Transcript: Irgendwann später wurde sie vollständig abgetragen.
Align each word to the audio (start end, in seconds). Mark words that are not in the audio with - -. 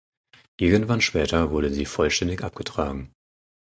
Irgendwann 0.59 0.99
später 0.99 1.51
wurde 1.51 1.69
sie 1.69 1.85
vollständig 1.85 2.41
abgetragen. 2.43 3.13